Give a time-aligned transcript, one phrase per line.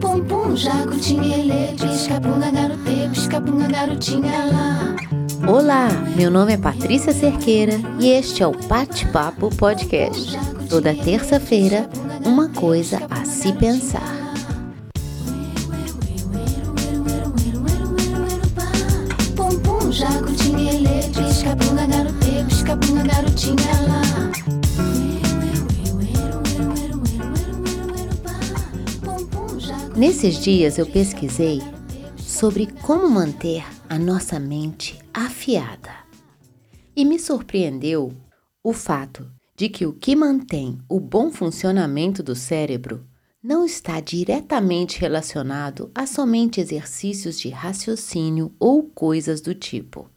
[0.00, 1.76] Pum pum, jacutinha, ele,
[2.52, 4.96] garotê, pisca-punga, garotinha lá.
[5.46, 10.36] Olá, meu nome é Patrícia Cerqueira e este é o Bate-Papo Podcast.
[10.68, 11.88] Toda terça-feira,
[12.26, 14.18] uma coisa a se pensar.
[19.90, 23.67] Jacutinha, ele, pisca-punga, garotê, pisca-punga, garotinha lá.
[23.67, 23.67] Pum
[29.98, 31.58] Nesses dias eu pesquisei
[32.16, 35.90] sobre como manter a nossa mente afiada.
[36.94, 38.12] E me surpreendeu
[38.62, 43.04] o fato de que o que mantém o bom funcionamento do cérebro
[43.42, 50.08] não está diretamente relacionado a somente exercícios de raciocínio ou coisas do tipo.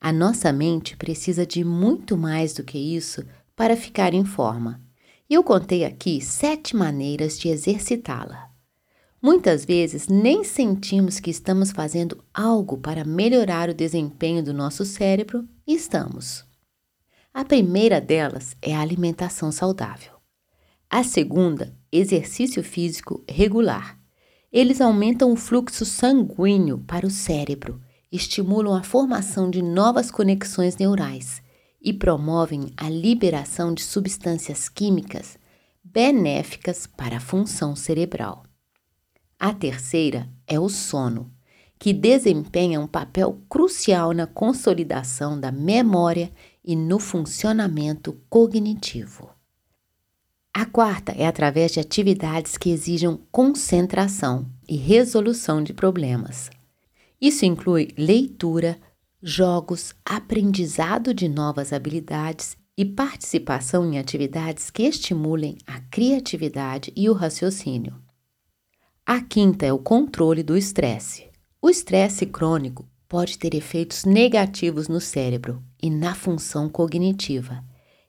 [0.00, 4.80] A nossa mente precisa de muito mais do que isso para ficar em forma.
[5.28, 8.56] Eu contei aqui sete maneiras de exercitá-la.
[9.20, 15.46] Muitas vezes nem sentimos que estamos fazendo algo para melhorar o desempenho do nosso cérebro
[15.66, 16.44] e estamos.
[17.34, 20.12] A primeira delas é a alimentação saudável.
[20.88, 23.98] A segunda, exercício físico regular.
[24.52, 31.42] Eles aumentam o fluxo sanguíneo para o cérebro, estimulam a formação de novas conexões neurais
[31.82, 35.36] e promovem a liberação de substâncias químicas
[35.84, 38.47] benéficas para a função cerebral.
[39.38, 41.30] A terceira é o sono,
[41.78, 46.32] que desempenha um papel crucial na consolidação da memória
[46.64, 49.30] e no funcionamento cognitivo.
[50.52, 56.50] A quarta é através de atividades que exijam concentração e resolução de problemas.
[57.20, 58.76] Isso inclui leitura,
[59.22, 67.12] jogos, aprendizado de novas habilidades e participação em atividades que estimulem a criatividade e o
[67.12, 68.07] raciocínio.
[69.10, 71.30] A quinta é o controle do estresse.
[71.62, 77.64] O estresse crônico pode ter efeitos negativos no cérebro e na função cognitiva.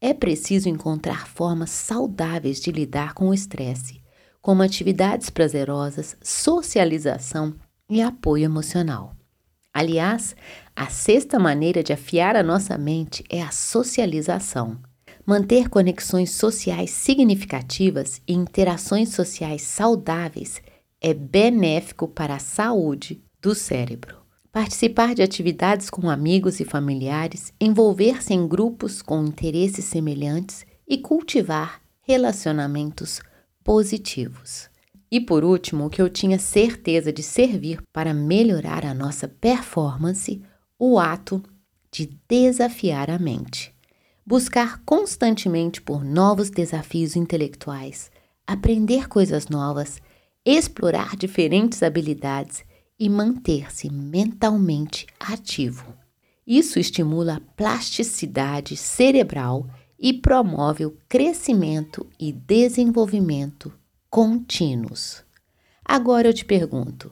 [0.00, 4.02] É preciso encontrar formas saudáveis de lidar com o estresse,
[4.42, 7.54] como atividades prazerosas, socialização
[7.88, 9.14] e apoio emocional.
[9.72, 10.34] Aliás,
[10.74, 14.76] a sexta maneira de afiar a nossa mente é a socialização.
[15.24, 20.60] Manter conexões sociais significativas e interações sociais saudáveis
[21.00, 24.18] é benéfico para a saúde do cérebro.
[24.52, 31.80] Participar de atividades com amigos e familiares, envolver-se em grupos com interesses semelhantes e cultivar
[32.02, 33.20] relacionamentos
[33.62, 34.68] positivos.
[35.10, 40.42] E por último, o que eu tinha certeza de servir para melhorar a nossa performance,
[40.78, 41.42] o ato
[41.90, 43.74] de desafiar a mente.
[44.26, 48.10] Buscar constantemente por novos desafios intelectuais,
[48.46, 50.00] aprender coisas novas,
[50.44, 52.64] explorar diferentes habilidades
[52.98, 55.94] e manter-se mentalmente ativo.
[56.46, 59.66] Isso estimula a plasticidade cerebral
[59.98, 63.72] e promove o crescimento e desenvolvimento
[64.08, 65.22] contínuos.
[65.84, 67.10] Agora eu te pergunto: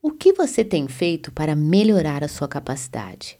[0.00, 3.38] o que você tem feito para melhorar a sua capacidade?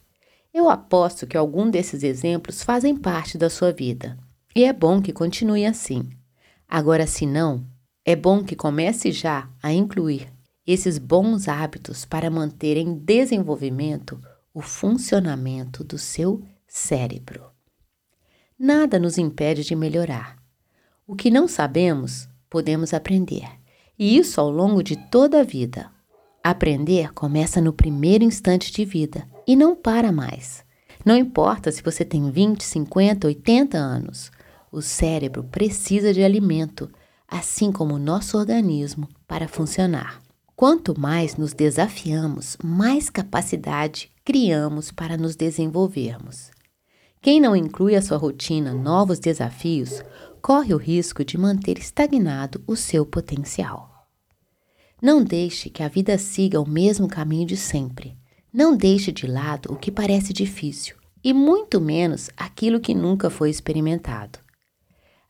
[0.52, 4.18] Eu aposto que algum desses exemplos fazem parte da sua vida
[4.54, 6.10] e é bom que continue assim.
[6.68, 7.64] Agora, se não,
[8.10, 10.32] é bom que comece já a incluir
[10.66, 14.18] esses bons hábitos para manter em desenvolvimento
[14.54, 17.44] o funcionamento do seu cérebro.
[18.58, 20.38] Nada nos impede de melhorar.
[21.06, 23.46] O que não sabemos, podemos aprender,
[23.98, 25.90] e isso ao longo de toda a vida.
[26.42, 30.64] Aprender começa no primeiro instante de vida e não para mais.
[31.04, 34.32] Não importa se você tem 20, 50, 80 anos,
[34.72, 36.90] o cérebro precisa de alimento,
[37.28, 40.20] assim como o nosso organismo, para funcionar.
[40.56, 46.50] Quanto mais nos desafiamos, mais capacidade criamos para nos desenvolvermos.
[47.20, 50.02] Quem não inclui à sua rotina novos desafios
[50.40, 54.06] corre o risco de manter estagnado o seu potencial.
[55.00, 58.16] Não deixe que a vida siga o mesmo caminho de sempre.
[58.52, 63.50] Não deixe de lado o que parece difícil e muito menos aquilo que nunca foi
[63.50, 64.38] experimentado.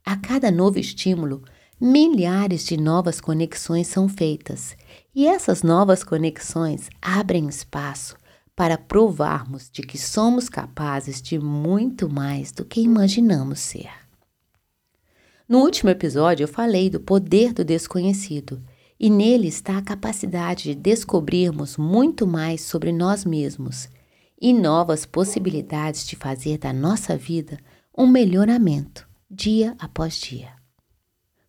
[0.05, 1.43] A cada novo estímulo,
[1.81, 4.77] milhares de novas conexões são feitas
[5.15, 8.17] e essas novas conexões abrem espaço
[8.55, 13.91] para provarmos de que somos capazes de muito mais do que imaginamos ser.
[15.49, 18.61] No último episódio, eu falei do poder do desconhecido,
[19.01, 23.89] e nele está a capacidade de descobrirmos muito mais sobre nós mesmos
[24.41, 27.59] e novas possibilidades de fazer da nossa vida
[27.97, 30.58] um melhoramento dia após dia.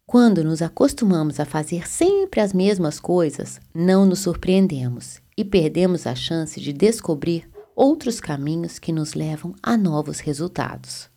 [0.09, 6.15] Quando nos acostumamos a fazer sempre as mesmas coisas, não nos surpreendemos e perdemos a
[6.15, 11.11] chance de descobrir outros caminhos que nos levam a novos resultados.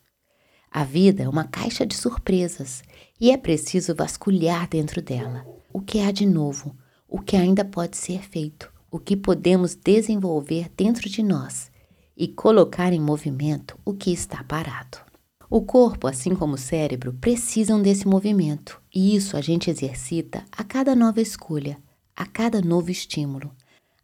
[0.70, 2.82] A vida é uma caixa de surpresas
[3.18, 6.76] e é preciso vasculhar dentro dela o que há de novo,
[7.08, 11.70] o que ainda pode ser feito, o que podemos desenvolver dentro de nós
[12.14, 15.11] e colocar em movimento o que está parado.
[15.54, 20.64] O corpo, assim como o cérebro, precisam desse movimento, e isso a gente exercita a
[20.64, 21.76] cada nova escolha,
[22.16, 23.54] a cada novo estímulo,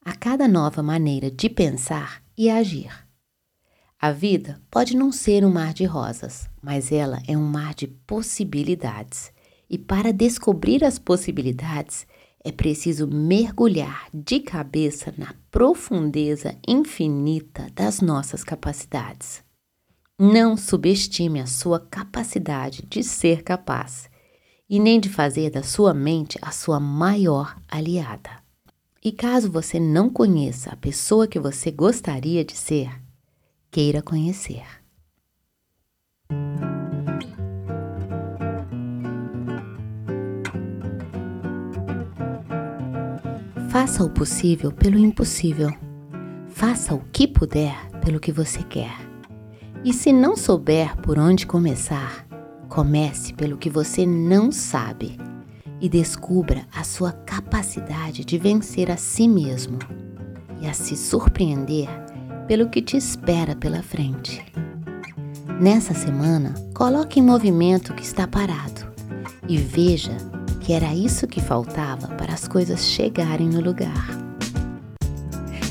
[0.05, 2.93] a cada nova maneira de pensar e agir.
[3.99, 7.87] A vida pode não ser um mar de rosas, mas ela é um mar de
[7.87, 9.33] possibilidades.
[9.71, 12.07] E para descobrir as possibilidades,
[12.45, 19.48] é preciso mergulhar de cabeça na profundeza infinita das nossas capacidades.
[20.21, 24.11] Não subestime a sua capacidade de ser capaz
[24.69, 28.31] e nem de fazer da sua mente a sua maior aliada.
[29.05, 32.91] E caso você não conheça a pessoa que você gostaria de ser,
[33.71, 34.65] queira conhecer.
[43.71, 45.71] Faça o possível pelo impossível.
[46.49, 49.08] Faça o que puder pelo que você quer.
[49.85, 52.27] E se não souber por onde começar,
[52.69, 55.17] comece pelo que você não sabe
[55.81, 59.79] e descubra a sua capacidade de vencer a si mesmo
[60.61, 61.89] e a se surpreender
[62.49, 64.45] pelo que te espera pela frente.
[65.61, 68.87] Nessa semana, coloque em movimento o que está parado
[69.49, 70.17] e veja
[70.61, 74.09] que era isso que faltava para as coisas chegarem no lugar.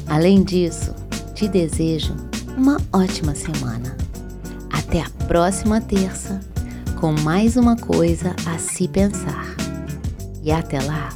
[0.08, 0.96] Além disso,
[1.36, 2.16] te desejo
[2.58, 3.96] uma ótima semana.
[4.74, 6.40] Até a próxima terça
[7.00, 9.56] com mais uma coisa a se pensar.
[10.44, 11.10] E até lá,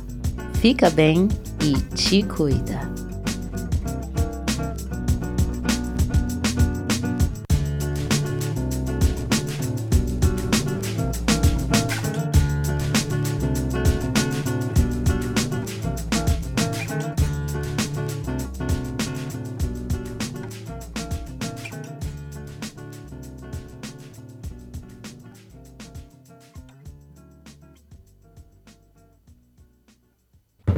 [0.54, 1.28] fica bem
[1.64, 2.80] e te cuida.